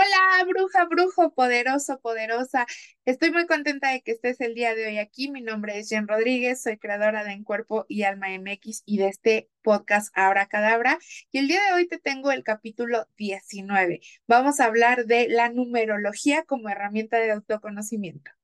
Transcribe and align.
Hola, 0.00 0.44
bruja, 0.46 0.84
brujo, 0.84 1.34
poderoso, 1.34 1.98
poderosa. 2.00 2.66
Estoy 3.04 3.32
muy 3.32 3.46
contenta 3.46 3.90
de 3.90 4.00
que 4.00 4.12
estés 4.12 4.40
el 4.40 4.54
día 4.54 4.72
de 4.76 4.86
hoy 4.86 4.98
aquí. 4.98 5.28
Mi 5.28 5.40
nombre 5.40 5.76
es 5.76 5.88
Jen 5.88 6.06
Rodríguez, 6.06 6.62
soy 6.62 6.78
creadora 6.78 7.24
de 7.24 7.32
En 7.32 7.42
Cuerpo 7.42 7.84
y 7.88 8.04
Alma 8.04 8.28
MX 8.30 8.84
y 8.86 8.98
de 8.98 9.08
este 9.08 9.50
podcast 9.60 10.16
Ahora 10.16 10.46
Cadabra. 10.46 11.00
Y 11.32 11.38
el 11.38 11.48
día 11.48 11.60
de 11.64 11.72
hoy 11.72 11.88
te 11.88 11.98
tengo 11.98 12.30
el 12.30 12.44
capítulo 12.44 13.08
19. 13.16 14.00
Vamos 14.28 14.60
a 14.60 14.66
hablar 14.66 15.06
de 15.06 15.26
la 15.28 15.48
numerología 15.50 16.44
como 16.44 16.68
herramienta 16.68 17.18
de 17.18 17.32
autoconocimiento. 17.32 18.37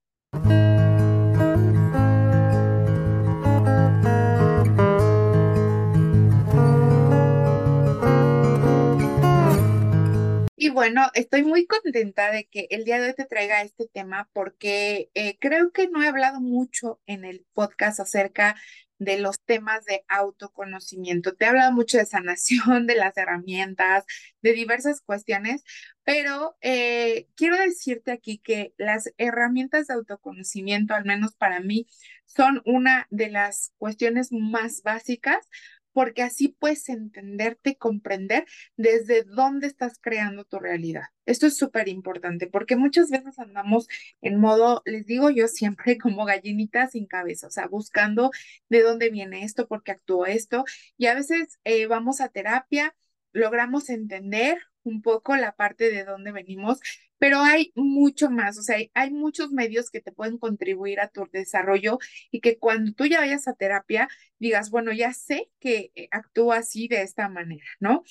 Y 10.65 10.71
bueno, 10.71 11.11
estoy 11.13 11.43
muy 11.43 11.67
contenta 11.67 12.31
de 12.31 12.47
que 12.47 12.69
el 12.71 12.87
día 12.87 12.99
de 12.99 13.09
hoy 13.09 13.15
te 13.15 13.27
traiga 13.27 13.61
este 13.61 13.87
tema 13.87 14.31
porque 14.33 15.11
eh, 15.13 15.37
creo 15.39 15.73
que 15.73 15.89
no 15.89 16.03
he 16.03 16.09
hablado 16.09 16.41
mucho 16.41 17.03
en 17.05 17.27
el 17.27 17.45
podcast 17.53 18.01
acerca 18.01 18.57
de 18.97 19.19
los 19.19 19.39
temas 19.43 19.85
de 19.85 20.07
autoconocimiento. 20.09 21.35
Te 21.35 21.45
he 21.45 21.49
hablado 21.49 21.71
mucho 21.73 21.99
de 21.99 22.07
sanación, 22.07 22.87
de 22.87 22.95
las 22.95 23.15
herramientas, 23.19 24.07
de 24.41 24.55
diversas 24.55 25.03
cuestiones, 25.03 25.65
pero 26.03 26.57
eh, 26.63 27.29
quiero 27.37 27.59
decirte 27.59 28.11
aquí 28.13 28.39
que 28.39 28.73
las 28.79 29.13
herramientas 29.19 29.89
de 29.89 29.95
autoconocimiento, 29.95 30.95
al 30.95 31.05
menos 31.05 31.35
para 31.35 31.61
mí, 31.61 31.87
son 32.25 32.63
una 32.65 33.07
de 33.11 33.29
las 33.29 33.75
cuestiones 33.77 34.33
más 34.33 34.83
básicas 34.83 35.47
porque 35.95 36.23
así 36.23 36.49
puedes 36.49 36.89
entenderte 36.91 37.77
comprender 37.77 38.45
desde 38.77 39.23
dónde 39.25 39.69
estás 39.69 39.99
creando 39.99 40.45
tu 40.45 40.59
realidad. 40.59 41.05
Esto 41.25 41.47
es 41.47 41.57
súper 41.57 41.89
importante 41.89 42.47
porque 42.49 42.77
muchas 42.77 43.11
veces 43.11 43.39
andamos 43.39 43.89
en 44.21 44.39
modo, 44.39 44.83
les 44.85 45.07
digo 45.07 45.31
yo 45.31 45.49
siempre, 45.49 45.97
como 45.99 46.27
gallinita 46.27 46.89
sin 46.89 47.07
cabeza, 47.07 47.47
o 47.47 47.51
sea, 47.51 47.69
buscando 47.69 48.31
de 48.69 48.83
dónde 48.83 49.11
viene 49.11 49.45
esto, 49.45 49.67
por 49.69 49.83
qué 49.83 49.93
actúa 49.93 50.31
esto, 50.31 50.65
y 50.99 51.07
a 51.07 51.15
veces 51.15 51.59
eh, 51.65 51.87
vamos 51.87 52.21
a 52.21 52.29
terapia, 52.29 52.95
logramos 53.33 53.89
entender 53.89 54.59
un 54.85 55.03
poco 55.03 55.37
la 55.37 55.53
parte 55.57 55.91
de 55.91 56.05
dónde 56.05 56.33
venimos, 56.33 56.81
pero 57.19 57.41
hay 57.41 57.73
mucho 57.75 58.31
más, 58.31 58.59
o 58.59 58.63
sea, 58.63 58.77
hay, 58.95 59.11
muchos 59.11 59.51
medios 59.51 59.91
que 59.91 60.01
te 60.01 60.13
pueden 60.13 60.39
contribuir 60.39 61.01
a 61.01 61.09
tu 61.09 61.27
desarrollo 61.33 61.99
y 62.31 62.41
que 62.41 62.59
cuando 62.59 62.93
tú 62.93 63.07
ya 63.07 63.21
vayas 63.21 63.49
a 63.49 63.55
terapia, 63.55 64.09
digas, 64.39 64.71
bueno, 64.71 64.93
ya 64.93 65.13
sé 65.13 65.51
que 65.61 65.91
eh, 65.95 66.09
actúa 66.11 66.59
así 66.59 66.89
de 66.89 67.03
esta 67.03 67.29
manera, 67.29 67.65
¿no? 67.81 68.03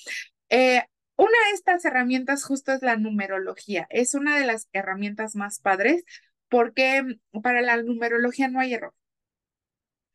Eh, 0.48 0.82
una 1.16 1.38
de 1.48 1.54
estas 1.54 1.84
herramientas 1.84 2.44
justo 2.44 2.72
es 2.72 2.82
la 2.82 2.96
numerología. 2.96 3.86
Es 3.90 4.14
una 4.14 4.38
de 4.38 4.46
las 4.46 4.68
herramientas 4.72 5.36
más 5.36 5.60
padres 5.60 6.04
porque 6.48 7.18
para 7.42 7.62
la 7.62 7.82
numerología 7.82 8.48
no 8.48 8.60
hay 8.60 8.74
error. 8.74 8.94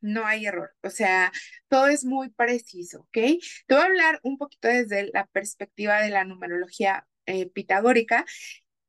No 0.02 0.26
hay 0.26 0.46
error, 0.46 0.72
o 0.82 0.90
sea, 0.90 1.32
todo 1.68 1.88
es 1.88 2.06
muy 2.06 2.30
preciso, 2.30 3.02
¿ok? 3.02 3.12
Te 3.12 3.40
voy 3.76 3.80
a 3.82 3.86
hablar 3.86 4.20
un 4.24 4.38
poquito 4.38 4.68
desde 4.68 5.10
la 5.12 5.26
perspectiva 5.28 6.02
de 6.02 6.10
la 6.10 6.24
numerología 6.24 7.06
eh, 7.26 7.50
pitagórica 7.50 8.26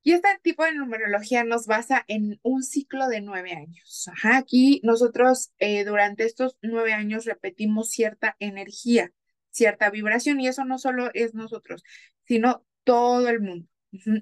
y 0.02 0.12
este 0.12 0.28
tipo 0.42 0.64
de 0.64 0.74
numerología 0.74 1.44
nos 1.44 1.66
basa 1.66 2.04
en 2.08 2.38
un 2.42 2.62
ciclo 2.62 3.08
de 3.08 3.20
nueve 3.20 3.52
años. 3.52 4.08
Aquí 4.22 4.80
nosotros 4.82 5.52
eh, 5.58 5.84
durante 5.84 6.24
estos 6.24 6.56
nueve 6.62 6.92
años 6.94 7.26
repetimos 7.26 7.90
cierta 7.90 8.36
energía, 8.38 9.12
cierta 9.50 9.90
vibración, 9.90 10.40
y 10.40 10.48
eso 10.48 10.64
no 10.64 10.78
solo 10.78 11.10
es 11.12 11.34
nosotros, 11.34 11.82
sino 12.24 12.64
todo 12.84 13.28
el 13.28 13.40
mundo. 13.40 13.68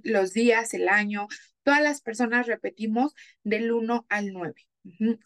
Los 0.03 0.33
días, 0.33 0.75
el 0.75 0.89
año, 0.89 1.29
todas 1.63 1.83
las 1.83 2.01
personas 2.01 2.47
repetimos 2.47 3.15
del 3.45 3.71
uno 3.73 4.07
al 4.09 4.33
nueve. 4.33 4.68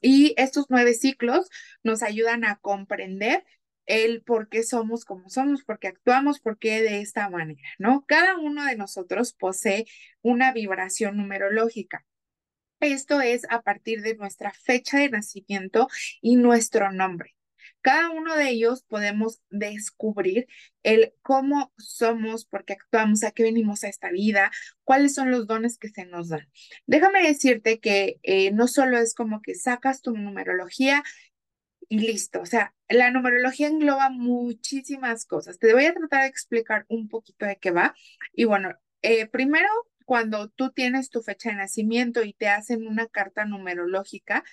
Y 0.00 0.34
estos 0.36 0.66
nueve 0.68 0.94
ciclos 0.94 1.48
nos 1.82 2.02
ayudan 2.02 2.45
a 2.45 2.56
comprender 2.56 3.45
el 3.86 4.23
por 4.23 4.48
qué 4.48 4.62
somos 4.62 5.05
como 5.05 5.28
somos, 5.28 5.64
por 5.64 5.78
qué 5.78 5.89
actuamos, 5.89 6.40
por 6.40 6.58
qué 6.58 6.83
de 6.83 7.00
esta 7.00 7.28
manera, 7.28 7.61
¿no? 7.78 8.05
Cada 8.06 8.39
uno 8.39 8.64
de 8.64 8.77
nosotros 8.77 9.34
posee 9.34 9.86
una 10.22 10.52
vibración 10.52 11.17
numerológica. 11.17 12.05
Esto 12.80 13.20
es 13.20 13.46
a 13.51 13.62
partir 13.62 14.02
de 14.02 14.17
nuestra 14.17 14.52
fecha 14.52 14.98
de 14.98 15.11
nacimiento 15.11 15.89
y 16.20 16.36
nuestro 16.36 16.90
nombre. 16.92 17.36
Cada 17.83 18.11
uno 18.11 18.37
de 18.37 18.51
ellos 18.51 18.85
podemos 18.85 19.41
descubrir 19.51 20.47
el 20.83 21.13
cómo 21.23 21.73
somos, 21.77 22.47
por 22.47 22.65
qué 22.65 22.75
actuamos, 22.75 23.25
a 23.25 23.33
qué 23.33 23.43
venimos 23.43 23.85
a 23.85 23.89
esta 23.89 24.11
vida, 24.11 24.51
cuáles 24.85 25.15
son 25.15 25.31
los 25.31 25.47
dones 25.47 25.79
que 25.79 25.89
se 25.89 26.07
nos 26.07 26.29
dan. 26.29 26.48
Déjame 26.87 27.23
decirte 27.23 27.81
que 27.81 28.19
eh, 28.23 28.53
no 28.53 28.69
solo 28.69 28.98
es 28.98 29.15
como 29.15 29.43
que 29.43 29.55
sacas 29.55 30.01
tu 30.01 30.17
numerología 30.17 31.03
y 31.89 31.98
listo. 31.98 32.41
O 32.41 32.47
sea, 32.47 32.75
la 32.89 33.11
numerología 33.11 33.69
engloba 33.69 34.09
muchísimas 34.11 35.27
cosas. 35.27 35.59
Te 35.59 35.75
voy 35.75 35.87
a 35.87 35.95
tratar 35.95 36.23
de 36.23 36.29
explicar 36.29 36.87
un 36.89 37.09
poquito 37.09 37.45
de 37.47 37.57
qué 37.57 37.70
va. 37.70 37.95
Y 38.33 38.45
bueno, 38.45 38.70
eh, 39.03 39.27
primero, 39.27 39.69
cuando 40.07 40.49
tú 40.49 40.70
tienes 40.70 41.11
tu 41.11 41.23
fecha 41.23 41.51
de 41.51 41.57
nacimiento 41.57 42.23
y 42.23 42.33
te 42.33 42.49
hacen 42.49 42.87
una 42.87 43.07
carta 43.09 43.45
numerológica, 43.45 44.45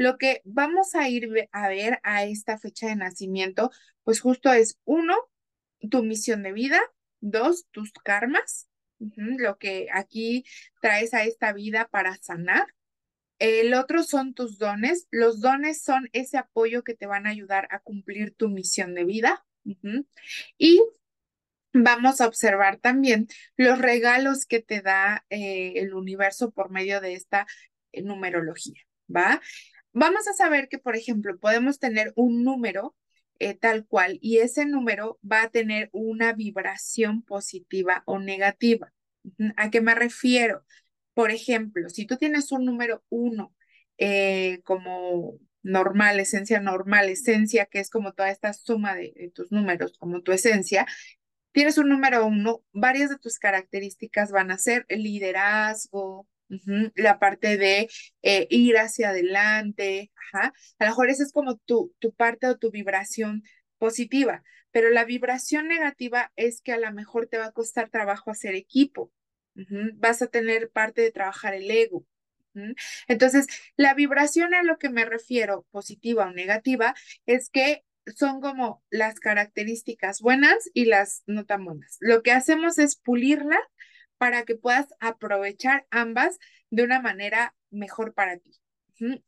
lo 0.00 0.16
que 0.16 0.40
vamos 0.46 0.94
a 0.94 1.10
ir 1.10 1.28
a 1.52 1.68
ver 1.68 2.00
a 2.04 2.24
esta 2.24 2.56
fecha 2.56 2.86
de 2.86 2.96
nacimiento, 2.96 3.70
pues 4.02 4.18
justo 4.20 4.50
es 4.50 4.78
uno, 4.84 5.14
tu 5.90 6.02
misión 6.02 6.42
de 6.42 6.52
vida, 6.52 6.80
dos, 7.20 7.66
tus 7.70 7.92
karmas, 7.92 8.66
lo 8.98 9.58
que 9.58 9.88
aquí 9.92 10.46
traes 10.80 11.12
a 11.12 11.24
esta 11.24 11.52
vida 11.52 11.86
para 11.90 12.16
sanar. 12.16 12.66
El 13.38 13.74
otro 13.74 14.02
son 14.02 14.32
tus 14.32 14.56
dones. 14.56 15.06
Los 15.10 15.42
dones 15.42 15.82
son 15.82 16.08
ese 16.14 16.38
apoyo 16.38 16.82
que 16.82 16.94
te 16.94 17.04
van 17.04 17.26
a 17.26 17.30
ayudar 17.30 17.68
a 17.70 17.80
cumplir 17.80 18.34
tu 18.34 18.48
misión 18.48 18.94
de 18.94 19.04
vida. 19.04 19.44
Y 20.56 20.80
vamos 21.74 22.22
a 22.22 22.26
observar 22.26 22.78
también 22.78 23.28
los 23.58 23.78
regalos 23.78 24.46
que 24.46 24.62
te 24.62 24.80
da 24.80 25.26
eh, 25.28 25.74
el 25.76 25.92
universo 25.92 26.52
por 26.52 26.70
medio 26.70 27.02
de 27.02 27.12
esta 27.12 27.46
eh, 27.92 28.00
numerología, 28.00 28.80
¿va? 29.14 29.42
Vamos 29.92 30.28
a 30.28 30.32
saber 30.32 30.68
que, 30.68 30.78
por 30.78 30.96
ejemplo, 30.96 31.38
podemos 31.38 31.78
tener 31.78 32.12
un 32.16 32.44
número 32.44 32.94
eh, 33.40 33.54
tal 33.54 33.86
cual 33.86 34.18
y 34.20 34.38
ese 34.38 34.66
número 34.66 35.18
va 35.28 35.42
a 35.42 35.50
tener 35.50 35.88
una 35.92 36.34
vibración 36.34 37.22
positiva 37.22 38.02
o 38.06 38.18
negativa. 38.18 38.92
¿A 39.56 39.70
qué 39.70 39.80
me 39.80 39.94
refiero? 39.94 40.64
Por 41.14 41.30
ejemplo, 41.30 41.88
si 41.88 42.06
tú 42.06 42.16
tienes 42.18 42.52
un 42.52 42.64
número 42.66 43.02
uno 43.08 43.54
eh, 43.98 44.60
como 44.64 45.38
normal, 45.62 46.20
esencia 46.20 46.60
normal, 46.60 47.08
esencia 47.08 47.66
que 47.66 47.80
es 47.80 47.90
como 47.90 48.12
toda 48.12 48.30
esta 48.30 48.52
suma 48.52 48.94
de, 48.94 49.32
tus 49.34 49.50
números, 49.52 49.96
como 49.98 50.22
tu 50.22 50.32
esencia, 50.32 50.86
tienes 51.52 51.78
un 51.78 51.88
número 51.88 52.26
uno, 52.26 52.62
varias 52.72 53.10
de 53.10 53.18
tus 53.18 53.38
características 53.38 54.32
van 54.32 54.50
a 54.50 54.58
ser 54.58 54.86
liderazgo, 56.50 56.92
la 56.96 57.18
parte 57.18 57.56
de 57.56 57.88
eh, 58.22 58.46
ir 58.50 58.76
hacia 58.78 59.10
adelante, 59.10 60.10
a 60.32 60.52
lo 60.80 60.86
mejor 60.90 61.10
esa 61.10 61.22
es 61.22 61.32
como 61.32 61.56
tu, 61.56 61.94
tu 61.98 62.12
parte 62.12 62.46
o 62.46 62.58
tu 62.58 62.70
vibración 62.70 63.42
positiva, 63.78 64.42
pero 64.70 64.90
la 64.90 65.04
vibración 65.04 65.68
negativa 65.68 66.32
es 66.36 66.60
que 66.60 66.72
a 66.72 66.78
lo 66.78 66.92
mejor 66.92 67.26
te 67.26 67.38
va 67.38 67.46
a 67.46 67.52
costar 67.52 67.90
trabajo 67.90 68.30
hacer 68.30 68.54
equipo, 68.54 69.12
Vas 69.96 70.22
a 70.22 70.28
tener 70.28 70.70
parte 70.70 71.02
de 71.02 71.10
trabajar 71.10 71.54
el 71.54 71.70
ego. 71.70 72.06
Entonces, 73.08 73.46
la 73.76 73.94
vibración 73.94 74.54
a 74.54 74.62
lo 74.62 74.78
que 74.78 74.88
me 74.88 75.04
refiero, 75.04 75.66
positiva 75.70 76.26
o 76.26 76.32
negativa, 76.32 76.94
es 77.26 77.50
que 77.50 77.84
son 78.16 78.40
como 78.40 78.82
las 78.90 79.20
características 79.20 80.20
buenas 80.20 80.70
y 80.72 80.86
las 80.86 81.22
no 81.26 81.44
tan 81.44 81.64
buenas. 81.64 81.96
Lo 82.00 82.22
que 82.22 82.32
hacemos 82.32 82.78
es 82.78 82.96
pulirla 82.96 83.58
para 84.20 84.44
que 84.44 84.54
puedas 84.54 84.94
aprovechar 85.00 85.86
ambas 85.90 86.38
de 86.68 86.82
una 86.82 87.00
manera 87.00 87.54
mejor 87.70 88.12
para 88.12 88.36
ti. 88.36 88.60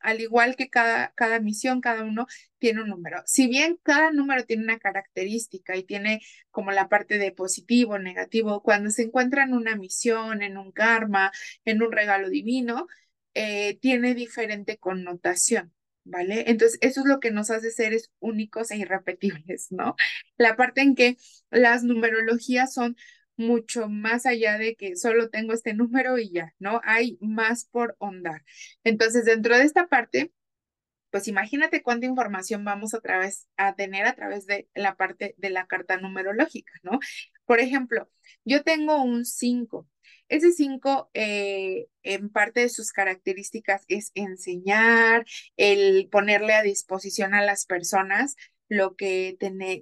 Al 0.01 0.21
igual 0.21 0.55
que 0.55 0.69
cada, 0.69 1.15
cada 1.15 1.41
misión, 1.41 1.81
cada 1.81 2.05
uno 2.05 2.27
tiene 2.59 2.83
un 2.83 2.91
número. 2.91 3.23
Si 3.25 3.47
bien 3.47 3.79
cada 3.83 4.13
número 4.13 4.45
tiene 4.45 4.65
una 4.65 4.79
característica 4.79 5.77
y 5.77 5.85
tiene 5.85 6.21
como 6.51 6.73
la 6.73 6.91
parte 6.91 7.17
de 7.17 7.33
positivo, 7.33 7.99
negativo, 7.99 8.63
cuando 8.63 8.91
se 8.91 9.05
encuentra 9.05 9.45
en 9.45 9.55
una 9.55 9.77
misión, 9.77 10.43
en 10.43 10.59
un 10.59 10.73
karma, 10.73 11.33
en 11.65 11.83
un 11.83 11.91
regalo 11.91 12.29
divino, 12.29 12.87
eh, 13.33 13.79
tiene 13.81 14.15
diferente 14.15 14.77
connotación. 14.77 15.73
¿Vale? 16.05 16.51
Entonces, 16.51 16.79
eso 16.83 17.01
es 17.01 17.07
lo 17.07 17.21
que 17.21 17.31
nos 17.31 17.51
hace 17.51 17.71
seres 17.71 18.11
únicos 18.19 18.73
e 18.73 18.77
irrepetibles, 18.77 19.69
¿no? 19.71 19.95
La 20.37 20.57
parte 20.57 20.83
en 20.83 20.97
que 20.97 21.17
las 21.49 21.85
numerologías 21.85 22.75
son 22.75 22.97
mucho 23.37 23.89
más 23.89 24.27
allá 24.27 24.59
de 24.59 24.77
que 24.77 24.97
solo 24.97 25.31
tengo 25.31 25.53
este 25.53 25.75
número 25.75 26.19
y 26.19 26.31
ya, 26.31 26.55
¿no? 26.59 26.81
Hay 26.85 27.19
más 27.21 27.65
por 27.65 27.97
ondar. 27.99 28.45
Entonces, 28.85 29.25
dentro 29.25 29.57
de 29.57 29.65
esta 29.65 29.89
parte, 29.89 30.33
pues 31.13 31.29
imagínate 31.29 31.83
cuánta 31.83 32.07
información 32.07 32.65
vamos 32.65 32.95
a, 32.95 33.01
través, 33.01 33.47
a 33.59 33.75
tener 33.75 34.07
a 34.07 34.15
través 34.15 34.47
de 34.47 34.69
la 34.75 34.97
parte 34.97 35.35
de 35.37 35.51
la 35.51 35.67
carta 35.67 35.99
numerológica, 35.99 36.73
¿no? 36.83 36.99
Por 37.45 37.61
ejemplo, 37.61 38.11
yo 38.45 38.63
tengo 38.63 39.03
un 39.03 39.27
5. 39.27 39.87
Ese 40.29 40.53
5, 40.53 41.11
eh, 41.13 41.89
en 42.03 42.31
parte 42.31 42.61
de 42.61 42.71
sus 42.71 42.93
características 42.93 43.85
es 43.89 44.11
enseñar, 44.15 45.27
el 45.59 46.09
ponerle 46.11 46.55
a 46.55 46.63
disposición 46.63 47.35
a 47.35 47.43
las 47.43 47.67
personas 47.67 48.35
lo 48.73 48.97
que 48.97 49.37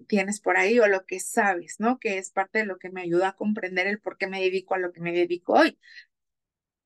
tienes 0.08 0.40
por 0.40 0.56
ahí 0.56 0.78
o 0.80 0.88
lo 0.88 1.06
que 1.06 1.20
sabes, 1.20 1.76
¿no? 1.78 1.98
Que 2.00 2.18
es 2.18 2.30
parte 2.30 2.60
de 2.60 2.66
lo 2.66 2.78
que 2.78 2.90
me 2.90 3.02
ayuda 3.02 3.28
a 3.28 3.36
comprender 3.36 3.86
el 3.86 4.00
por 4.00 4.18
qué 4.18 4.26
me 4.26 4.40
dedico 4.40 4.74
a 4.74 4.78
lo 4.78 4.92
que 4.92 5.00
me 5.00 5.12
dedico 5.12 5.54
hoy. 5.54 5.78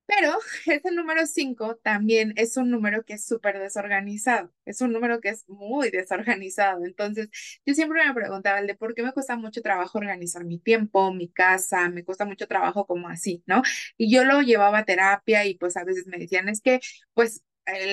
Pero 0.06 0.36
ese 0.66 0.90
número 0.92 1.26
5 1.26 1.76
también 1.82 2.34
es 2.36 2.56
un 2.56 2.70
número 2.70 3.04
que 3.04 3.14
es 3.14 3.24
súper 3.26 3.58
desorganizado, 3.58 4.52
es 4.66 4.80
un 4.82 4.92
número 4.92 5.20
que 5.20 5.30
es 5.30 5.48
muy 5.48 5.90
desorganizado. 5.90 6.84
Entonces, 6.84 7.28
yo 7.64 7.74
siempre 7.74 8.04
me 8.06 8.14
preguntaba 8.14 8.58
el 8.58 8.66
de 8.66 8.74
por 8.74 8.94
qué 8.94 9.02
me 9.02 9.12
cuesta 9.12 9.36
mucho 9.36 9.62
trabajo 9.62 9.98
organizar 9.98 10.44
mi 10.44 10.58
tiempo, 10.58 11.12
mi 11.12 11.28
casa, 11.30 11.88
me 11.88 12.04
cuesta 12.04 12.24
mucho 12.26 12.46
trabajo 12.46 12.86
como 12.86 13.08
así, 13.08 13.42
¿no? 13.46 13.62
Y 13.96 14.12
yo 14.14 14.24
lo 14.24 14.42
llevaba 14.42 14.78
a 14.80 14.84
terapia 14.84 15.46
y 15.46 15.54
pues 15.56 15.76
a 15.76 15.84
veces 15.84 16.06
me 16.06 16.18
decían, 16.18 16.48
es 16.48 16.60
que 16.60 16.80
pues 17.14 17.42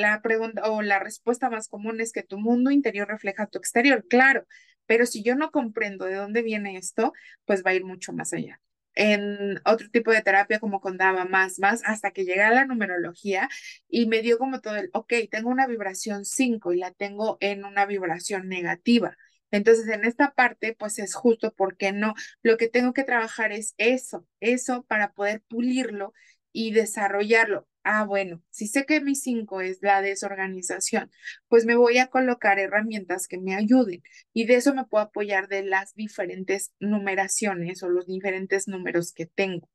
la 0.02 0.22
pregunta 0.22 0.70
o 0.72 0.82
la 0.82 1.00
respuesta 1.00 1.50
más 1.50 1.68
común 1.68 2.02
es 2.02 2.12
que 2.12 2.24
tu 2.24 2.38
mundo 2.40 2.72
interior 2.72 3.08
refleja 3.08 3.48
tu 3.48 3.58
exterior, 3.58 4.06
claro, 4.08 4.46
pero 4.86 5.06
si 5.06 5.24
yo 5.24 5.36
no 5.36 5.52
comprendo 5.52 6.06
de 6.06 6.16
dónde 6.16 6.42
viene 6.42 6.78
esto, 6.78 7.14
pues 7.46 7.64
va 7.66 7.72
a 7.72 7.76
ir 7.76 7.86
mucho 7.86 8.14
más 8.14 8.34
allá 8.34 8.60
en 8.96 9.60
otro 9.66 9.90
tipo 9.90 10.12
de 10.12 10.22
terapia 10.22 10.60
como 10.60 10.82
con 10.82 10.98
Dava, 10.98 11.26
más, 11.26 11.60
más, 11.60 11.82
hasta 11.86 12.12
que 12.12 12.26
llegué 12.26 12.42
a 12.42 12.52
la 12.52 12.66
numerología 12.66 13.50
y 13.88 14.08
me 14.08 14.22
dio 14.22 14.38
como 14.38 14.62
todo 14.62 14.76
el, 14.76 14.90
ok, 14.94 15.14
tengo 15.30 15.50
una 15.50 15.68
vibración 15.68 16.26
5 16.26 16.74
y 16.74 16.78
la 16.78 16.92
tengo 16.92 17.38
en 17.40 17.66
una 17.66 17.86
vibración 17.86 18.48
negativa. 18.50 19.16
Entonces, 19.52 19.88
en 19.90 20.06
esta 20.06 20.32
parte, 20.32 20.76
pues 20.78 20.98
es 21.00 21.14
justo 21.14 21.54
porque 21.56 21.92
no, 21.92 22.14
lo 22.42 22.58
que 22.58 22.70
tengo 22.70 22.94
que 22.94 23.04
trabajar 23.04 23.52
es 23.52 23.74
eso, 23.78 24.26
eso 24.40 24.84
para 24.84 25.14
poder 25.14 25.42
pulirlo 25.48 26.14
y 26.54 26.72
desarrollarlo. 26.72 27.68
Ah, 27.84 28.06
bueno, 28.06 28.44
si 28.52 28.68
sé 28.68 28.86
que 28.86 29.02
mi 29.02 29.16
cinco 29.16 29.60
es 29.62 29.80
la 29.82 30.02
desorganización, 30.04 31.10
pues 31.48 31.66
me 31.66 31.76
voy 31.76 31.98
a 31.98 32.08
colocar 32.08 32.60
herramientas 32.60 33.28
que 33.28 33.40
me 33.40 33.56
ayuden 33.56 34.04
y 34.34 34.46
de 34.46 34.56
eso 34.56 34.76
me 34.76 34.86
puedo 34.86 35.04
apoyar 35.06 35.48
de 35.48 35.64
las 35.64 35.96
diferentes 35.96 36.74
numeraciones 36.80 37.82
o 37.82 37.90
los 37.90 38.06
diferentes 38.06 38.68
números 38.68 39.14
que 39.14 39.26
tengo. 39.26 39.68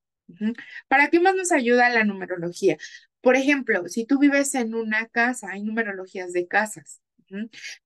¿Para 0.89 1.09
qué 1.09 1.19
más 1.21 1.35
nos 1.35 1.51
ayuda 1.51 1.89
la 1.89 2.05
numerología? 2.05 2.77
Por 3.21 3.35
ejemplo, 3.37 3.89
si 3.89 4.05
tú 4.07 4.19
vives 4.21 4.55
en 4.55 4.75
una 4.75 5.07
casa, 5.09 5.51
hay 5.51 5.63
numerologías 5.65 6.33
de 6.33 6.47
casas. 6.47 7.01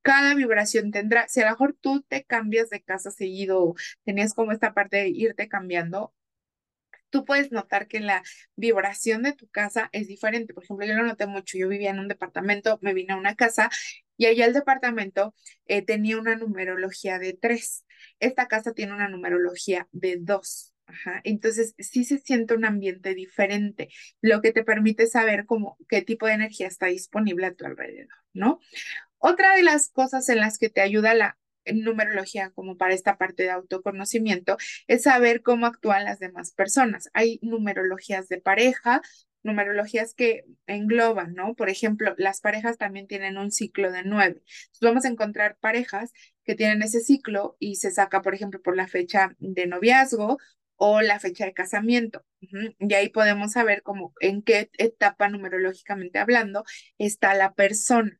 Cada 0.02 0.34
vibración 0.34 0.90
tendrá, 0.90 1.28
si 1.28 1.40
a 1.40 1.44
lo 1.46 1.50
mejor 1.52 1.74
tú 1.80 2.02
te 2.02 2.24
cambias 2.24 2.68
de 2.68 2.82
casa 2.82 3.10
seguido, 3.10 3.74
tenías 4.04 4.34
como 4.34 4.52
esta 4.52 4.74
parte 4.74 4.98
de 4.98 5.08
irte 5.08 5.48
cambiando, 5.48 6.12
tú 7.10 7.24
puedes 7.24 7.52
notar 7.52 7.88
que 7.88 8.00
la 8.00 8.22
vibración 8.56 9.22
de 9.22 9.32
tu 9.32 9.48
casa 9.48 9.88
es 9.92 10.08
diferente. 10.08 10.54
Por 10.54 10.64
ejemplo, 10.64 10.86
yo 10.86 10.94
lo 10.94 11.04
noté 11.04 11.26
mucho. 11.26 11.58
Yo 11.58 11.68
vivía 11.68 11.90
en 11.90 11.98
un 11.98 12.08
departamento, 12.08 12.78
me 12.82 12.94
vine 12.94 13.12
a 13.12 13.16
una 13.16 13.34
casa 13.34 13.70
y 14.16 14.26
allá 14.26 14.46
el 14.46 14.52
departamento 14.52 15.34
eh, 15.66 15.82
tenía 15.82 16.18
una 16.18 16.36
numerología 16.36 17.18
de 17.18 17.34
tres. 17.34 17.84
Esta 18.18 18.48
casa 18.48 18.72
tiene 18.72 18.94
una 18.94 19.08
numerología 19.08 19.88
de 19.92 20.16
dos. 20.20 20.74
Ajá. 20.86 21.20
Entonces, 21.22 21.74
sí 21.78 22.04
se 22.04 22.18
siente 22.18 22.54
un 22.54 22.64
ambiente 22.64 23.14
diferente, 23.14 23.90
lo 24.20 24.42
que 24.42 24.52
te 24.52 24.64
permite 24.64 25.06
saber 25.06 25.46
cómo, 25.46 25.78
qué 25.88 26.02
tipo 26.02 26.26
de 26.26 26.32
energía 26.32 26.66
está 26.66 26.86
disponible 26.86 27.46
a 27.46 27.54
tu 27.54 27.64
alrededor, 27.64 28.08
¿no? 28.32 28.58
Otra 29.18 29.54
de 29.54 29.62
las 29.62 29.88
cosas 29.90 30.28
en 30.30 30.38
las 30.40 30.58
que 30.58 30.68
te 30.68 30.80
ayuda 30.80 31.14
la 31.14 31.38
numerología 31.66 32.50
como 32.50 32.76
para 32.76 32.94
esta 32.94 33.16
parte 33.18 33.44
de 33.44 33.50
autoconocimiento 33.50 34.56
es 34.86 35.02
saber 35.02 35.42
cómo 35.42 35.66
actúan 35.66 36.04
las 36.04 36.18
demás 36.18 36.52
personas. 36.52 37.10
Hay 37.12 37.38
numerologías 37.42 38.28
de 38.28 38.40
pareja, 38.40 39.02
numerologías 39.42 40.14
que 40.14 40.44
engloban, 40.66 41.34
¿no? 41.34 41.54
Por 41.54 41.70
ejemplo, 41.70 42.14
las 42.18 42.40
parejas 42.40 42.78
también 42.78 43.06
tienen 43.06 43.38
un 43.38 43.50
ciclo 43.50 43.90
de 43.90 44.02
nueve. 44.04 44.42
Vamos 44.80 45.04
a 45.04 45.08
encontrar 45.08 45.56
parejas 45.60 46.12
que 46.44 46.54
tienen 46.54 46.82
ese 46.82 47.00
ciclo 47.00 47.56
y 47.58 47.76
se 47.76 47.90
saca, 47.90 48.22
por 48.22 48.34
ejemplo, 48.34 48.60
por 48.62 48.76
la 48.76 48.88
fecha 48.88 49.34
de 49.38 49.66
noviazgo 49.66 50.38
o 50.76 51.02
la 51.02 51.20
fecha 51.20 51.44
de 51.44 51.52
casamiento. 51.52 52.24
Y 52.78 52.94
ahí 52.94 53.10
podemos 53.10 53.52
saber 53.52 53.82
cómo, 53.82 54.14
en 54.20 54.42
qué 54.42 54.70
etapa 54.78 55.28
numerológicamente 55.28 56.18
hablando 56.18 56.64
está 56.98 57.34
la 57.34 57.54
persona. 57.54 58.18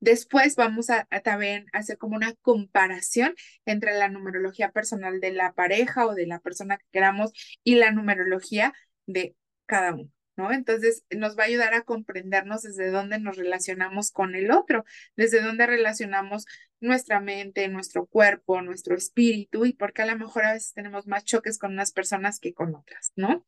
Después 0.00 0.56
vamos 0.56 0.90
a, 0.90 1.06
también 1.22 1.66
hacer 1.72 1.98
como 1.98 2.16
una 2.16 2.34
comparación 2.42 3.34
entre 3.64 3.94
la 3.94 4.08
numerología 4.08 4.70
personal 4.72 5.20
de 5.20 5.32
la 5.32 5.52
pareja 5.52 6.06
o 6.06 6.14
de 6.14 6.26
la 6.26 6.40
persona 6.40 6.78
que 6.78 6.86
queramos 6.92 7.32
y 7.62 7.76
la 7.76 7.90
numerología 7.90 8.72
de 9.06 9.36
cada 9.66 9.94
uno. 9.94 10.10
¿No? 10.36 10.50
Entonces 10.50 11.04
nos 11.10 11.38
va 11.38 11.44
a 11.44 11.46
ayudar 11.46 11.74
a 11.74 11.82
comprendernos 11.82 12.62
desde 12.62 12.90
dónde 12.90 13.20
nos 13.20 13.36
relacionamos 13.36 14.10
con 14.10 14.34
el 14.34 14.50
otro, 14.50 14.84
desde 15.14 15.40
dónde 15.40 15.64
relacionamos 15.64 16.46
nuestra 16.80 17.20
mente, 17.20 17.68
nuestro 17.68 18.06
cuerpo, 18.06 18.60
nuestro 18.60 18.96
espíritu 18.96 19.64
y 19.64 19.74
porque 19.74 20.02
a 20.02 20.06
lo 20.06 20.18
mejor 20.18 20.44
a 20.44 20.54
veces 20.54 20.72
tenemos 20.72 21.06
más 21.06 21.24
choques 21.24 21.56
con 21.56 21.72
unas 21.72 21.92
personas 21.92 22.40
que 22.40 22.52
con 22.52 22.74
otras, 22.74 23.12
¿no? 23.14 23.44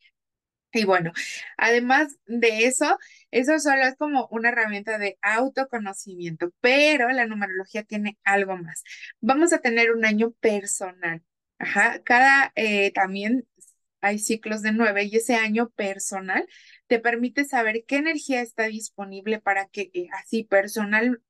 Y 0.76 0.84
bueno, 0.84 1.12
además 1.56 2.16
de 2.26 2.66
eso, 2.66 2.98
eso 3.30 3.58
solo 3.58 3.82
es 3.82 3.96
como 3.96 4.28
una 4.30 4.50
herramienta 4.50 4.98
de 4.98 5.18
autoconocimiento, 5.22 6.52
pero 6.60 7.08
la 7.10 7.26
numerología 7.26 7.84
tiene 7.84 8.18
algo 8.24 8.56
más. 8.56 8.82
Vamos 9.20 9.52
a 9.52 9.60
tener 9.60 9.92
un 9.92 10.04
año 10.04 10.32
personal. 10.40 11.22
Ajá, 11.58 12.02
cada 12.02 12.52
eh, 12.54 12.92
también 12.92 13.46
hay 14.00 14.18
ciclos 14.18 14.62
de 14.62 14.72
nueve 14.72 15.04
y 15.04 15.16
ese 15.16 15.34
año 15.36 15.70
personal 15.70 16.46
te 16.86 17.00
permite 17.00 17.44
saber 17.44 17.84
qué 17.86 17.96
energía 17.96 18.42
está 18.42 18.64
disponible 18.64 19.40
para 19.40 19.66
que 19.68 19.90
eh, 19.94 20.08
así 20.12 20.44
personal 20.44 21.20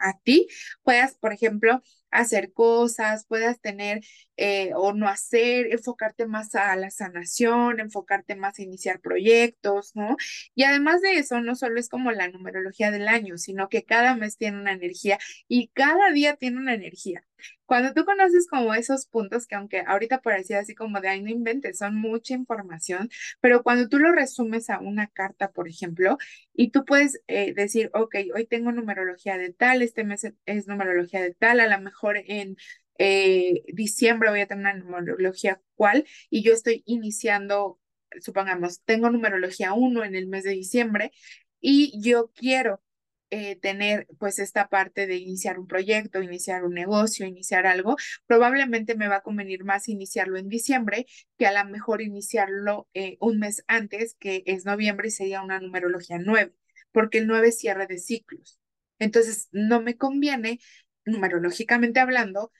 a 0.00 0.18
ti 0.22 0.48
puedas, 0.82 1.14
por 1.16 1.32
ejemplo, 1.32 1.82
hacer 2.12 2.52
cosas, 2.52 3.26
puedas 3.26 3.60
tener 3.60 4.02
eh, 4.36 4.72
o 4.74 4.92
no 4.92 5.08
hacer, 5.08 5.66
enfocarte 5.72 6.26
más 6.26 6.54
a 6.54 6.74
la 6.76 6.90
sanación, 6.90 7.80
enfocarte 7.80 8.34
más 8.36 8.58
a 8.58 8.62
iniciar 8.62 9.00
proyectos, 9.00 9.92
¿no? 9.94 10.16
Y 10.54 10.64
además 10.64 11.00
de 11.02 11.18
eso, 11.18 11.40
no 11.40 11.54
solo 11.54 11.78
es 11.78 11.88
como 11.88 12.12
la 12.12 12.28
numerología 12.28 12.90
del 12.90 13.08
año, 13.08 13.38
sino 13.38 13.68
que 13.68 13.84
cada 13.84 14.16
mes 14.16 14.36
tiene 14.36 14.60
una 14.60 14.72
energía 14.72 15.18
y 15.48 15.68
cada 15.68 16.10
día 16.12 16.36
tiene 16.36 16.58
una 16.58 16.74
energía. 16.74 17.24
Cuando 17.66 17.92
tú 17.94 18.04
conoces 18.04 18.46
como 18.48 18.74
esos 18.74 19.06
puntos 19.06 19.46
que 19.46 19.54
aunque 19.54 19.82
ahorita 19.86 20.20
parecía 20.20 20.58
así 20.58 20.74
como 20.74 21.00
de 21.00 21.08
ahí 21.08 21.22
no 21.22 21.30
inventes, 21.30 21.78
son 21.78 21.96
mucha 21.96 22.34
información, 22.34 23.08
pero 23.40 23.62
cuando 23.62 23.88
tú 23.88 23.98
lo 23.98 24.12
resumes 24.12 24.70
a 24.70 24.78
una 24.80 25.06
carta, 25.08 25.50
por 25.52 25.68
ejemplo, 25.68 26.18
y 26.54 26.70
tú 26.70 26.84
puedes 26.84 27.20
eh, 27.28 27.54
decir, 27.54 27.90
ok, 27.94 28.16
hoy 28.34 28.46
tengo 28.46 28.72
numerología 28.72 29.38
de 29.38 29.52
tal, 29.52 29.82
este 29.82 30.04
mes 30.04 30.26
es 30.46 30.66
numerología 30.68 31.22
de 31.22 31.34
tal, 31.34 31.60
a 31.60 31.66
lo 31.66 31.80
mejor 31.82 32.01
en 32.14 32.56
eh, 32.98 33.62
diciembre 33.72 34.30
voy 34.30 34.40
a 34.40 34.46
tener 34.46 34.76
una 34.76 35.00
numerología 35.00 35.60
cual, 35.74 36.06
y 36.30 36.42
yo 36.42 36.52
estoy 36.52 36.82
iniciando, 36.86 37.80
supongamos, 38.20 38.82
tengo 38.84 39.10
numerología 39.10 39.72
1 39.72 40.04
en 40.04 40.14
el 40.14 40.26
mes 40.28 40.44
de 40.44 40.50
diciembre, 40.52 41.12
y 41.60 42.00
yo 42.02 42.30
quiero 42.34 42.82
eh, 43.30 43.56
tener 43.56 44.06
pues 44.18 44.38
esta 44.38 44.68
parte 44.68 45.06
de 45.06 45.16
iniciar 45.16 45.58
un 45.58 45.66
proyecto, 45.66 46.20
iniciar 46.22 46.64
un 46.64 46.74
negocio, 46.74 47.26
iniciar 47.26 47.66
algo, 47.66 47.96
probablemente 48.26 48.94
me 48.94 49.08
va 49.08 49.16
a 49.16 49.22
convenir 49.22 49.64
más 49.64 49.88
iniciarlo 49.88 50.36
en 50.38 50.48
diciembre 50.48 51.06
que 51.38 51.46
a 51.46 51.64
lo 51.64 51.70
mejor 51.70 52.02
iniciarlo 52.02 52.88
eh, 52.92 53.16
un 53.20 53.38
mes 53.38 53.64
antes, 53.68 54.16
que 54.18 54.42
es 54.46 54.66
noviembre 54.66 55.08
y 55.08 55.10
sería 55.12 55.42
una 55.42 55.60
numerología 55.60 56.18
9, 56.18 56.52
porque 56.92 57.18
el 57.18 57.26
9 57.26 57.52
cierre 57.52 57.86
de 57.86 57.98
ciclos. 57.98 58.58
Entonces, 58.98 59.48
no 59.50 59.80
me 59.80 59.96
conviene, 59.96 60.60
numerológicamente 61.04 62.00
hablando, 62.00 62.52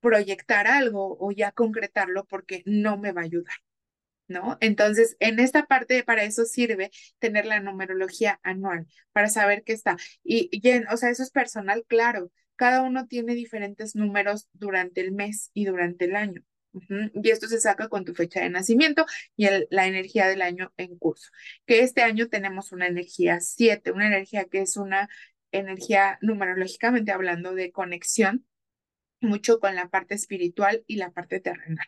proyectar 0.00 0.66
algo 0.66 1.16
o 1.20 1.32
ya 1.32 1.52
concretarlo 1.52 2.24
porque 2.26 2.62
no 2.66 2.98
me 2.98 3.12
va 3.12 3.22
a 3.22 3.24
ayudar. 3.24 3.56
¿no? 4.28 4.58
Entonces, 4.60 5.16
en 5.20 5.38
esta 5.38 5.66
parte, 5.66 6.02
para 6.04 6.24
eso 6.24 6.44
sirve 6.44 6.90
tener 7.18 7.46
la 7.46 7.60
numerología 7.60 8.40
anual, 8.42 8.86
para 9.12 9.28
saber 9.28 9.62
qué 9.64 9.72
está. 9.72 9.96
Y, 10.24 10.50
o 10.92 10.96
sea, 10.96 11.10
eso 11.10 11.22
es 11.22 11.30
personal, 11.30 11.84
claro. 11.86 12.30
Cada 12.56 12.82
uno 12.82 13.06
tiene 13.06 13.34
diferentes 13.34 13.94
números 13.94 14.48
durante 14.52 15.00
el 15.00 15.12
mes 15.12 15.50
y 15.54 15.66
durante 15.66 16.06
el 16.06 16.16
año. 16.16 16.42
Y 17.14 17.30
esto 17.30 17.48
se 17.48 17.60
saca 17.60 17.88
con 17.88 18.04
tu 18.04 18.14
fecha 18.14 18.40
de 18.40 18.50
nacimiento 18.50 19.06
y 19.34 19.46
la 19.70 19.86
energía 19.86 20.26
del 20.28 20.42
año 20.42 20.72
en 20.76 20.98
curso. 20.98 21.30
Que 21.64 21.80
este 21.80 22.02
año 22.02 22.28
tenemos 22.28 22.72
una 22.72 22.86
energía 22.86 23.40
7, 23.40 23.92
una 23.92 24.08
energía 24.08 24.44
que 24.44 24.60
es 24.60 24.76
una 24.76 25.08
energía 25.52 26.18
numerológicamente 26.20 27.12
hablando 27.12 27.54
de 27.54 27.72
conexión 27.72 28.46
mucho 29.20 29.60
con 29.60 29.74
la 29.74 29.88
parte 29.88 30.14
espiritual 30.14 30.84
y 30.86 30.96
la 30.96 31.10
parte 31.10 31.40
terrenal. 31.40 31.86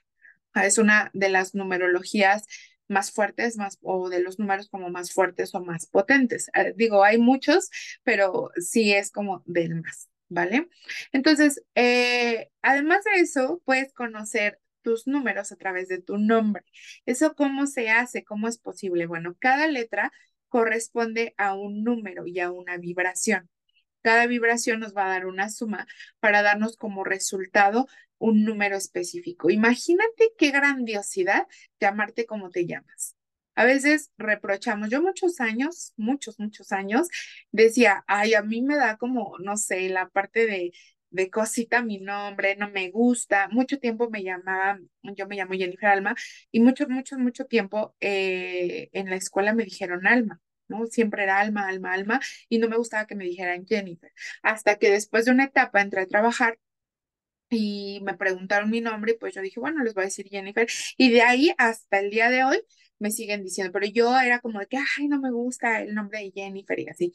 Es 0.54 0.78
una 0.78 1.10
de 1.14 1.28
las 1.28 1.54
numerologías 1.54 2.44
más 2.88 3.12
fuertes, 3.12 3.56
más, 3.56 3.78
o 3.82 4.08
de 4.08 4.20
los 4.20 4.38
números 4.38 4.68
como 4.68 4.90
más 4.90 5.12
fuertes 5.12 5.54
o 5.54 5.60
más 5.62 5.86
potentes. 5.86 6.50
Eh, 6.54 6.72
digo, 6.76 7.04
hay 7.04 7.18
muchos, 7.18 7.70
pero 8.02 8.50
sí 8.56 8.92
es 8.94 9.10
como 9.10 9.42
del 9.46 9.82
más, 9.82 10.08
¿vale? 10.28 10.68
Entonces, 11.12 11.62
eh, 11.74 12.50
además 12.62 13.04
de 13.04 13.20
eso, 13.20 13.62
puedes 13.64 13.92
conocer 13.92 14.58
tus 14.82 15.06
números 15.06 15.52
a 15.52 15.56
través 15.56 15.88
de 15.88 16.00
tu 16.00 16.16
nombre. 16.16 16.64
¿Eso 17.04 17.34
cómo 17.34 17.66
se 17.66 17.90
hace? 17.90 18.24
¿Cómo 18.24 18.48
es 18.48 18.58
posible? 18.58 19.06
Bueno, 19.06 19.36
cada 19.38 19.66
letra 19.66 20.10
corresponde 20.48 21.34
a 21.36 21.54
un 21.54 21.84
número 21.84 22.26
y 22.26 22.40
a 22.40 22.50
una 22.50 22.76
vibración. 22.76 23.48
Cada 24.02 24.26
vibración 24.26 24.80
nos 24.80 24.96
va 24.96 25.06
a 25.06 25.10
dar 25.10 25.26
una 25.26 25.50
suma 25.50 25.86
para 26.20 26.42
darnos 26.42 26.76
como 26.76 27.04
resultado 27.04 27.86
un 28.18 28.44
número 28.44 28.76
específico. 28.76 29.50
Imagínate 29.50 30.32
qué 30.36 30.50
grandiosidad 30.50 31.46
llamarte 31.80 32.26
como 32.26 32.50
te 32.50 32.66
llamas. 32.66 33.16
A 33.54 33.64
veces 33.64 34.12
reprochamos, 34.16 34.88
yo 34.88 35.02
muchos 35.02 35.40
años, 35.40 35.92
muchos, 35.96 36.38
muchos 36.38 36.70
años, 36.70 37.08
decía, 37.50 38.04
ay, 38.06 38.34
a 38.34 38.42
mí 38.42 38.62
me 38.62 38.76
da 38.76 38.96
como, 38.96 39.36
no 39.40 39.56
sé, 39.56 39.88
la 39.88 40.08
parte 40.08 40.46
de, 40.46 40.72
de 41.10 41.30
cosita 41.30 41.82
mi 41.82 41.98
nombre, 41.98 42.56
no 42.56 42.70
me 42.70 42.90
gusta. 42.90 43.48
Mucho 43.50 43.78
tiempo 43.78 44.10
me 44.10 44.22
llamaba, 44.22 44.78
yo 45.02 45.26
me 45.26 45.36
llamo 45.36 45.54
Jennifer 45.54 45.88
Alma, 45.88 46.14
y 46.50 46.60
mucho, 46.60 46.88
mucho, 46.88 47.18
mucho 47.18 47.46
tiempo 47.46 47.94
eh, 48.00 48.90
en 48.92 49.10
la 49.10 49.16
escuela 49.16 49.54
me 49.54 49.64
dijeron 49.64 50.06
Alma. 50.06 50.40
¿no? 50.68 50.86
Siempre 50.86 51.22
era 51.24 51.40
alma, 51.40 51.66
alma, 51.66 51.92
alma, 51.94 52.20
y 52.48 52.58
no 52.58 52.68
me 52.68 52.76
gustaba 52.76 53.06
que 53.06 53.14
me 53.14 53.24
dijeran 53.24 53.66
Jennifer. 53.66 54.12
Hasta 54.42 54.76
que 54.76 54.90
después 54.90 55.24
de 55.24 55.32
una 55.32 55.44
etapa 55.44 55.80
entré 55.80 56.02
a 56.02 56.06
trabajar 56.06 56.58
y 57.50 58.00
me 58.02 58.14
preguntaron 58.14 58.70
mi 58.70 58.80
nombre, 58.80 59.12
y 59.12 59.18
pues 59.18 59.34
yo 59.34 59.40
dije, 59.42 59.60
bueno, 59.60 59.82
les 59.82 59.94
voy 59.94 60.02
a 60.02 60.06
decir 60.06 60.28
Jennifer. 60.28 60.68
Y 60.96 61.10
de 61.10 61.22
ahí 61.22 61.54
hasta 61.58 62.00
el 62.00 62.10
día 62.10 62.30
de 62.30 62.44
hoy 62.44 62.60
me 62.98 63.10
siguen 63.10 63.42
diciendo, 63.44 63.72
pero 63.72 63.86
yo 63.86 64.18
era 64.18 64.40
como 64.40 64.60
de 64.60 64.66
que, 64.66 64.78
ay, 64.98 65.08
no 65.08 65.20
me 65.20 65.30
gusta 65.30 65.80
el 65.82 65.94
nombre 65.94 66.20
de 66.20 66.32
Jennifer 66.34 66.78
y 66.78 66.88
así. 66.88 67.12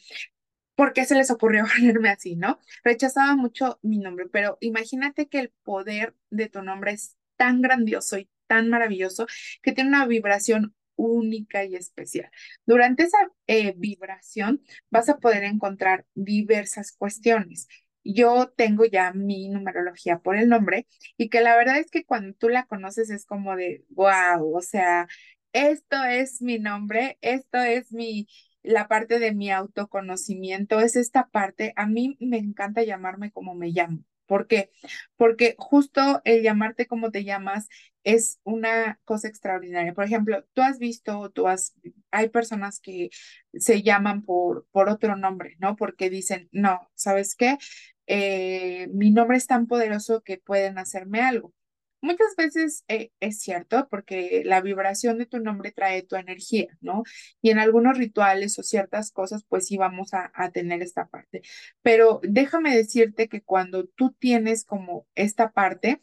¿Por 0.75 0.93
qué 0.93 1.05
se 1.05 1.15
les 1.15 1.31
ocurrió 1.31 1.65
ponerme 1.77 2.09
así, 2.09 2.35
no? 2.35 2.59
Rechazaba 2.83 3.35
mucho 3.35 3.79
mi 3.81 3.99
nombre, 3.99 4.27
pero 4.31 4.57
imagínate 4.61 5.27
que 5.27 5.39
el 5.39 5.49
poder 5.63 6.15
de 6.29 6.49
tu 6.49 6.61
nombre 6.63 6.91
es 6.91 7.17
tan 7.37 7.61
grandioso 7.61 8.17
y 8.17 8.29
tan 8.47 8.69
maravilloso 8.69 9.27
que 9.61 9.71
tiene 9.71 9.89
una 9.89 10.05
vibración 10.07 10.75
única 10.95 11.63
y 11.65 11.75
especial. 11.75 12.29
Durante 12.65 13.03
esa 13.03 13.17
eh, 13.47 13.73
vibración 13.77 14.61
vas 14.89 15.09
a 15.09 15.17
poder 15.17 15.43
encontrar 15.43 16.05
diversas 16.13 16.91
cuestiones. 16.91 17.67
Yo 18.03 18.49
tengo 18.55 18.85
ya 18.85 19.13
mi 19.13 19.47
numerología 19.49 20.19
por 20.19 20.35
el 20.37 20.49
nombre 20.49 20.87
y 21.17 21.29
que 21.29 21.41
la 21.41 21.55
verdad 21.55 21.77
es 21.79 21.89
que 21.89 22.05
cuando 22.05 22.33
tú 22.35 22.49
la 22.49 22.65
conoces 22.65 23.09
es 23.09 23.25
como 23.25 23.55
de, 23.55 23.85
wow, 23.89 24.55
o 24.57 24.61
sea, 24.61 25.07
esto 25.53 26.03
es 26.03 26.41
mi 26.41 26.59
nombre, 26.59 27.17
esto 27.21 27.59
es 27.59 27.91
mi, 27.93 28.27
la 28.63 28.87
parte 28.87 29.19
de 29.19 29.33
mi 29.33 29.51
autoconocimiento, 29.51 30.79
es 30.79 30.95
esta 30.95 31.27
parte, 31.29 31.73
a 31.75 31.85
mí 31.87 32.17
me 32.19 32.37
encanta 32.37 32.83
llamarme 32.83 33.31
como 33.31 33.55
me 33.55 33.69
llamo. 33.69 34.03
¿Por 34.25 34.47
qué? 34.47 34.71
Porque 35.17 35.55
justo 35.57 36.21
el 36.25 36.43
llamarte 36.43 36.87
como 36.87 37.11
te 37.11 37.23
llamas 37.23 37.67
es 38.03 38.39
una 38.43 38.99
cosa 39.05 39.27
extraordinaria. 39.27 39.93
Por 39.93 40.05
ejemplo, 40.05 40.45
tú 40.53 40.61
has 40.61 40.79
visto, 40.79 41.29
tú 41.31 41.47
has, 41.47 41.75
hay 42.11 42.29
personas 42.29 42.79
que 42.79 43.09
se 43.53 43.83
llaman 43.83 44.23
por, 44.23 44.65
por 44.71 44.89
otro 44.89 45.15
nombre, 45.15 45.55
¿no? 45.59 45.75
Porque 45.75 46.09
dicen, 46.09 46.49
no, 46.51 46.89
¿sabes 46.95 47.35
qué? 47.35 47.57
Eh, 48.07 48.87
mi 48.93 49.11
nombre 49.11 49.37
es 49.37 49.47
tan 49.47 49.67
poderoso 49.67 50.21
que 50.21 50.37
pueden 50.37 50.77
hacerme 50.77 51.21
algo. 51.21 51.53
Muchas 52.03 52.35
veces 52.37 52.83
eh, 52.89 53.11
es 53.21 53.39
cierto 53.39 53.87
porque 53.89 54.43
la 54.45 54.59
vibración 54.59 55.17
de 55.17 55.25
tu 55.25 55.39
nombre 55.39 55.71
trae 55.71 56.03
tu 56.03 56.17
energía, 56.17 56.67
¿no? 56.81 57.03
Y 57.41 57.49
en 57.49 57.59
algunos 57.59 57.97
rituales 57.97 58.59
o 58.59 58.63
ciertas 58.63 59.09
cosas, 59.11 59.45
pues 59.47 59.67
sí 59.67 59.77
vamos 59.77 60.13
a, 60.13 60.29
a 60.35 60.51
tener 60.51 60.81
esta 60.81 61.07
parte. 61.07 61.41
Pero 61.81 62.19
déjame 62.23 62.75
decirte 62.75 63.29
que 63.29 63.41
cuando 63.41 63.85
tú 63.85 64.11
tienes 64.19 64.65
como 64.65 65.07
esta 65.15 65.51
parte, 65.53 66.01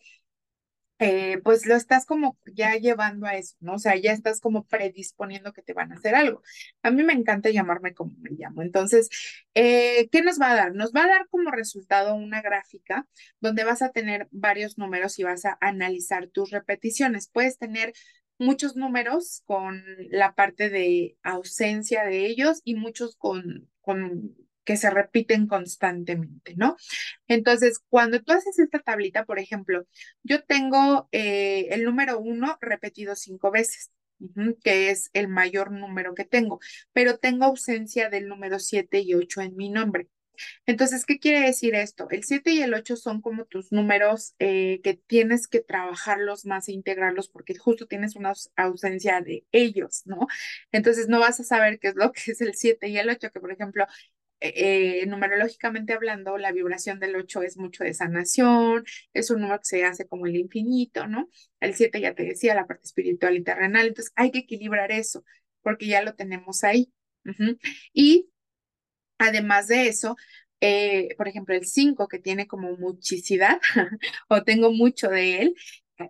eh, 1.00 1.38
pues 1.42 1.64
lo 1.64 1.76
estás 1.76 2.04
como 2.04 2.38
ya 2.54 2.76
llevando 2.76 3.26
a 3.26 3.34
eso, 3.34 3.56
¿no? 3.60 3.74
O 3.74 3.78
sea, 3.78 3.96
ya 3.96 4.12
estás 4.12 4.38
como 4.40 4.66
predisponiendo 4.66 5.54
que 5.54 5.62
te 5.62 5.72
van 5.72 5.92
a 5.92 5.94
hacer 5.94 6.14
algo. 6.14 6.42
A 6.82 6.90
mí 6.90 7.02
me 7.02 7.14
encanta 7.14 7.48
llamarme 7.48 7.94
como 7.94 8.14
me 8.18 8.30
llamo. 8.32 8.60
Entonces, 8.60 9.08
eh, 9.54 10.10
¿qué 10.12 10.20
nos 10.20 10.38
va 10.38 10.50
a 10.50 10.54
dar? 10.54 10.74
Nos 10.74 10.92
va 10.92 11.04
a 11.04 11.08
dar 11.08 11.26
como 11.28 11.50
resultado 11.50 12.14
una 12.14 12.42
gráfica 12.42 13.08
donde 13.40 13.64
vas 13.64 13.80
a 13.80 13.92
tener 13.92 14.28
varios 14.30 14.76
números 14.76 15.18
y 15.18 15.22
vas 15.22 15.46
a 15.46 15.56
analizar 15.62 16.28
tus 16.28 16.50
repeticiones. 16.50 17.28
Puedes 17.28 17.56
tener 17.56 17.94
muchos 18.38 18.76
números 18.76 19.42
con 19.46 19.82
la 20.10 20.34
parte 20.34 20.68
de 20.68 21.16
ausencia 21.22 22.04
de 22.04 22.26
ellos 22.26 22.60
y 22.62 22.74
muchos 22.74 23.16
con, 23.16 23.70
con 23.80 24.36
que 24.70 24.76
se 24.76 24.88
repiten 24.88 25.48
constantemente, 25.48 26.54
¿no? 26.56 26.76
Entonces, 27.26 27.80
cuando 27.88 28.22
tú 28.22 28.30
haces 28.30 28.56
esta 28.60 28.78
tablita, 28.78 29.24
por 29.24 29.40
ejemplo, 29.40 29.84
yo 30.22 30.44
tengo 30.44 31.08
eh, 31.10 31.66
el 31.70 31.82
número 31.82 32.20
uno 32.20 32.56
repetido 32.60 33.16
cinco 33.16 33.50
veces, 33.50 33.90
que 34.62 34.90
es 34.90 35.10
el 35.12 35.26
mayor 35.26 35.72
número 35.72 36.14
que 36.14 36.24
tengo, 36.24 36.60
pero 36.92 37.18
tengo 37.18 37.46
ausencia 37.46 38.10
del 38.10 38.28
número 38.28 38.60
siete 38.60 39.00
y 39.00 39.14
ocho 39.14 39.40
en 39.40 39.56
mi 39.56 39.70
nombre. 39.70 40.06
Entonces, 40.66 41.04
¿qué 41.04 41.18
quiere 41.18 41.40
decir 41.40 41.74
esto? 41.74 42.08
El 42.10 42.24
7 42.24 42.52
y 42.52 42.62
el 42.62 42.74
8 42.74 42.96
son 42.96 43.20
como 43.20 43.44
tus 43.44 43.72
números 43.72 44.34
eh, 44.38 44.80
que 44.82 44.94
tienes 44.94 45.48
que 45.48 45.60
trabajarlos 45.60 46.46
más 46.46 46.68
e 46.68 46.72
integrarlos 46.72 47.28
porque 47.28 47.54
justo 47.56 47.86
tienes 47.86 48.16
una 48.16 48.32
ausencia 48.56 49.20
de 49.20 49.44
ellos, 49.52 50.02
¿no? 50.06 50.26
Entonces, 50.72 51.08
no 51.08 51.20
vas 51.20 51.40
a 51.40 51.44
saber 51.44 51.78
qué 51.78 51.88
es 51.88 51.94
lo 51.96 52.12
que 52.12 52.32
es 52.32 52.40
el 52.40 52.54
7 52.54 52.88
y 52.88 52.98
el 52.98 53.10
8, 53.10 53.30
que 53.32 53.40
por 53.40 53.52
ejemplo, 53.52 53.86
eh, 54.40 55.04
numerológicamente 55.06 55.92
hablando, 55.92 56.38
la 56.38 56.52
vibración 56.52 56.98
del 57.00 57.16
8 57.16 57.42
es 57.42 57.56
mucho 57.58 57.84
de 57.84 57.94
sanación, 57.94 58.84
es 59.12 59.30
un 59.30 59.40
número 59.40 59.58
que 59.60 59.66
se 59.66 59.84
hace 59.84 60.06
como 60.06 60.26
el 60.26 60.36
infinito, 60.36 61.06
¿no? 61.06 61.28
El 61.60 61.74
7 61.74 62.00
ya 62.00 62.14
te 62.14 62.24
decía, 62.24 62.54
la 62.54 62.66
parte 62.66 62.84
espiritual 62.86 63.36
y 63.36 63.42
terrenal, 63.44 63.86
entonces 63.88 64.12
hay 64.16 64.30
que 64.30 64.40
equilibrar 64.40 64.92
eso, 64.92 65.24
porque 65.62 65.86
ya 65.86 66.02
lo 66.02 66.14
tenemos 66.14 66.64
ahí. 66.64 66.92
Y 67.92 68.30
además 69.18 69.68
de 69.68 69.88
eso, 69.88 70.16
eh, 70.60 71.14
por 71.16 71.28
ejemplo, 71.28 71.54
el 71.54 71.66
5 71.66 72.08
que 72.08 72.18
tiene 72.18 72.46
como 72.46 72.76
muchicidad, 72.76 73.60
o 74.28 74.42
tengo 74.42 74.72
mucho 74.72 75.08
de 75.08 75.42
él, 75.42 75.54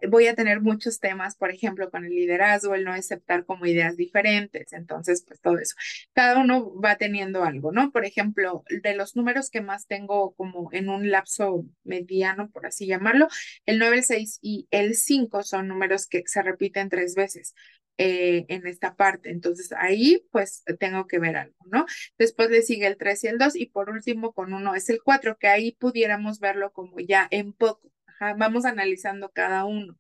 voy 0.09 0.27
a 0.27 0.35
tener 0.35 0.61
muchos 0.61 1.01
temas, 1.01 1.37
por 1.37 1.51
ejemplo, 1.51 1.91
con 1.91 2.05
el 2.05 2.11
liderazgo, 2.11 2.75
el 2.75 2.85
no 2.85 2.93
aceptar 2.93 3.45
como 3.45 3.67
ideas 3.67 3.97
diferentes, 3.97 4.73
entonces, 4.73 5.25
pues 5.27 5.41
todo 5.41 5.59
eso. 5.59 5.75
Cada 6.13 6.41
uno 6.41 6.79
va 6.81 6.97
teniendo 6.97 7.45
algo, 7.45 7.73
¿no? 7.73 7.91
Por 7.93 8.05
ejemplo, 8.05 8.65
de 8.69 8.95
los 8.95 9.17
números 9.17 9.51
que 9.51 9.61
más 9.61 9.87
tengo 9.87 10.35
como 10.35 10.71
en 10.73 10.89
un 10.89 11.11
lapso 11.11 11.65
mediano, 11.85 12.51
por 12.51 12.67
así 12.67 12.87
llamarlo, 12.87 13.29
el 13.67 13.79
9, 13.79 13.99
el 13.99 14.05
6 14.05 14.39
y 14.43 14.69
el 14.71 14.95
5 14.95 15.43
son 15.43 15.69
números 15.69 16.07
que 16.07 16.23
se 16.27 16.43
repiten 16.43 16.89
tres 16.89 17.15
veces. 17.15 17.55
Eh, 18.03 18.47
en 18.49 18.67
esta 18.67 18.97
parte. 18.97 19.31
Entonces 19.31 19.73
ahí 19.77 20.27
pues 20.33 20.65
tengo 20.79 21.07
que 21.07 21.19
ver 21.19 21.37
algo, 21.37 21.55
¿no? 21.67 21.85
Después 22.17 22.49
le 22.49 22.63
sigue 22.63 22.87
el 22.87 22.97
3 22.97 23.25
y 23.25 23.27
el 23.27 23.37
2 23.37 23.57
y 23.57 23.67
por 23.67 23.91
último 23.91 24.33
con 24.33 24.55
uno 24.55 24.75
es 24.75 24.89
el 24.89 25.03
4, 25.03 25.37
que 25.37 25.49
ahí 25.49 25.73
pudiéramos 25.73 26.41
verlo 26.41 26.73
como 26.73 26.99
ya 26.99 27.29
en 27.31 27.53
poco 27.53 27.93
vamos 28.37 28.65
analizando 28.65 29.31
cada 29.31 29.65
uno. 29.65 29.97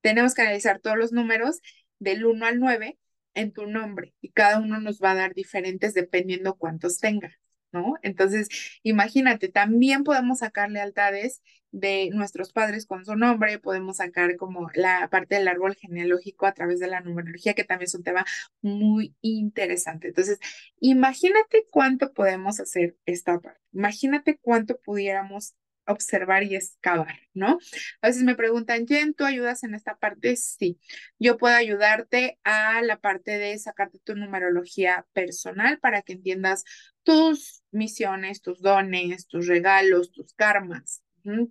Tenemos 0.00 0.34
que 0.34 0.42
analizar 0.42 0.80
todos 0.80 0.96
los 0.96 1.12
números 1.12 1.60
del 1.98 2.26
1 2.26 2.46
al 2.46 2.58
9 2.58 2.98
en 3.34 3.52
tu 3.52 3.66
nombre 3.66 4.14
y 4.20 4.30
cada 4.32 4.58
uno 4.58 4.80
nos 4.80 5.00
va 5.00 5.12
a 5.12 5.16
dar 5.16 5.34
diferentes 5.34 5.94
dependiendo 5.94 6.56
cuántos 6.56 6.98
tenga, 6.98 7.38
¿no? 7.72 7.94
Entonces, 8.02 8.48
imagínate, 8.82 9.48
también 9.48 10.04
podemos 10.04 10.40
sacar 10.40 10.70
lealtades 10.70 11.42
de 11.70 12.10
nuestros 12.12 12.52
padres 12.52 12.86
con 12.86 13.04
su 13.06 13.16
nombre, 13.16 13.58
podemos 13.58 13.96
sacar 13.96 14.36
como 14.36 14.68
la 14.74 15.08
parte 15.10 15.36
del 15.36 15.48
árbol 15.48 15.74
genealógico 15.74 16.44
a 16.46 16.52
través 16.52 16.80
de 16.80 16.88
la 16.88 17.00
numerología, 17.00 17.54
que 17.54 17.64
también 17.64 17.86
es 17.86 17.94
un 17.94 18.02
tema 18.02 18.26
muy 18.60 19.16
interesante. 19.22 20.08
Entonces, 20.08 20.38
imagínate 20.80 21.66
cuánto 21.70 22.12
podemos 22.12 22.60
hacer 22.60 22.96
esta 23.06 23.40
parte, 23.40 23.60
imagínate 23.72 24.38
cuánto 24.38 24.78
pudiéramos 24.78 25.54
observar 25.86 26.44
y 26.44 26.56
excavar, 26.56 27.20
¿no? 27.34 27.58
A 28.00 28.08
veces 28.08 28.22
me 28.22 28.34
preguntan, 28.34 28.86
Jen, 28.86 29.14
¿tú 29.14 29.24
ayudas 29.24 29.64
en 29.64 29.74
esta 29.74 29.96
parte? 29.96 30.36
Sí, 30.36 30.78
yo 31.18 31.38
puedo 31.38 31.54
ayudarte 31.54 32.38
a 32.44 32.82
la 32.82 32.98
parte 33.00 33.38
de 33.38 33.58
sacarte 33.58 33.98
tu 34.04 34.14
numerología 34.14 35.06
personal 35.12 35.78
para 35.78 36.02
que 36.02 36.14
entiendas 36.14 36.64
tus 37.02 37.62
misiones, 37.70 38.42
tus 38.42 38.60
dones, 38.60 39.26
tus 39.26 39.46
regalos, 39.46 40.12
tus 40.12 40.34
karmas. 40.34 41.02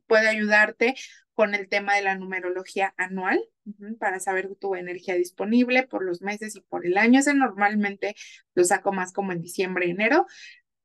Puede 0.07 0.27
ayudarte 0.27 0.95
con 1.33 1.55
el 1.55 1.69
tema 1.69 1.95
de 1.95 2.01
la 2.03 2.15
numerología 2.15 2.93
anual 2.97 3.41
para 3.99 4.19
saber 4.19 4.49
tu 4.59 4.75
energía 4.75 5.15
disponible 5.15 5.87
por 5.87 6.03
los 6.03 6.21
meses 6.21 6.55
y 6.55 6.61
por 6.61 6.85
el 6.85 6.97
año. 6.97 7.19
Ese 7.19 7.33
normalmente 7.33 8.15
lo 8.53 8.63
saco 8.63 8.91
más 8.91 9.13
como 9.13 9.31
en 9.31 9.41
diciembre, 9.41 9.89
enero, 9.89 10.27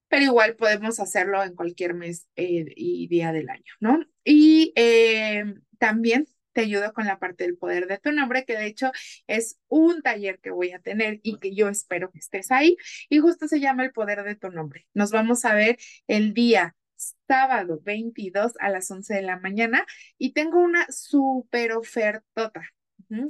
pero 0.09 0.25
igual 0.25 0.57
podemos 0.57 1.01
hacerlo 1.01 1.43
en 1.43 1.55
cualquier 1.55 1.95
mes 1.95 2.29
eh, 2.37 2.67
y 2.77 3.09
día 3.09 3.33
del 3.33 3.49
año, 3.49 3.73
¿no? 3.81 4.01
Y 4.25 4.73
eh, 4.77 5.45
también 5.79 6.27
te 6.57 6.63
ayudo 6.63 6.95
con 6.95 7.05
la 7.05 7.19
parte 7.19 7.45
del 7.45 7.59
poder 7.59 7.87
de 7.87 7.99
tu 7.99 8.13
nombre, 8.13 8.47
que 8.47 8.57
de 8.57 8.67
hecho 8.67 8.91
es 9.27 9.59
un 9.69 10.01
taller 10.01 10.41
que 10.41 10.51
voy 10.51 10.73
a 10.73 10.79
tener 10.79 11.21
y 11.23 11.39
que 11.39 11.55
yo 11.55 11.69
espero 11.69 12.11
que 12.11 12.19
estés 12.19 12.51
ahí. 12.51 12.79
Y 13.11 13.19
justo 13.19 13.47
se 13.47 13.61
llama 13.61 13.85
el 13.85 13.93
poder 13.93 14.25
de 14.25 14.37
tu 14.37 14.51
nombre. 14.51 14.87
Nos 14.95 15.11
vamos 15.11 15.45
a 15.45 15.55
ver 15.55 15.77
el 16.07 16.33
día 16.33 16.75
sábado 17.29 17.81
22 17.85 18.55
a 18.59 18.71
las 18.71 18.91
11 18.91 19.15
de 19.15 19.23
la 19.23 19.39
mañana 19.39 19.85
y 20.17 20.33
tengo 20.33 20.59
una 20.59 20.87
super 20.91 21.73
ofertota. 21.73 22.63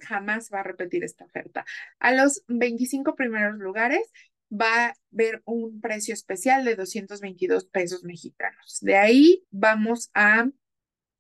Jamás 0.02 0.50
va 0.52 0.60
a 0.60 0.62
repetir 0.62 1.02
esta 1.02 1.24
oferta. 1.24 1.64
A 1.98 2.12
los 2.12 2.44
25 2.46 3.16
primeros 3.16 3.58
lugares 3.58 4.08
va 4.50 4.86
a 4.86 4.94
haber 5.12 5.42
un 5.44 5.80
precio 5.80 6.14
especial 6.14 6.64
de 6.64 6.76
222 6.76 7.66
pesos 7.66 8.04
mexicanos. 8.04 8.78
De 8.80 8.96
ahí 8.96 9.44
vamos 9.50 10.10
a 10.14 10.48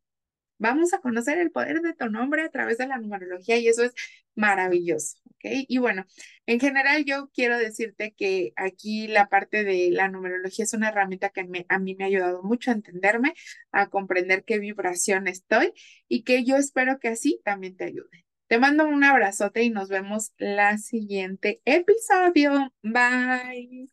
Vamos 0.58 0.94
a 0.94 1.00
conocer 1.00 1.38
el 1.38 1.52
poder 1.52 1.82
de 1.82 1.94
tu 1.94 2.10
nombre 2.10 2.44
a 2.44 2.50
través 2.50 2.78
de 2.78 2.88
la 2.88 2.98
numerología 2.98 3.58
y 3.58 3.68
eso 3.68 3.84
es 3.84 3.94
maravilloso, 4.36 5.18
¿ok? 5.26 5.66
Y 5.68 5.78
bueno, 5.78 6.06
en 6.46 6.60
general 6.60 7.06
yo 7.06 7.30
quiero 7.34 7.58
decirte 7.58 8.14
que 8.14 8.54
aquí 8.56 9.08
la 9.08 9.30
parte 9.30 9.64
de 9.64 9.90
la 9.92 10.10
numerología 10.10 10.64
es 10.66 10.74
una 10.74 10.90
herramienta 10.90 11.30
que 11.30 11.42
a 11.70 11.80
mí 11.80 11.96
me 11.96 12.04
ha 12.04 12.08
ayudado 12.08 12.44
mucho 12.44 12.72
a 12.72 12.74
entenderme, 12.74 13.34
a 13.72 13.90
comprender 13.90 14.44
qué 14.44 14.60
vibración 14.60 15.28
estoy 15.28 15.74
y 16.08 16.24
que 16.24 16.44
yo 16.44 16.58
espero 16.58 17.00
que 17.00 17.10
así 17.10 17.42
también 17.44 17.76
te 17.78 17.86
ayude. 17.86 18.26
Te 18.48 18.60
mando 18.60 18.88
un 18.88 19.04
abrazote 19.04 19.64
y 19.64 19.70
nos 19.72 19.90
vemos 19.90 20.34
la 20.38 20.78
siguiente 20.78 21.62
episodio. 21.66 22.72
Bye. 22.84 23.90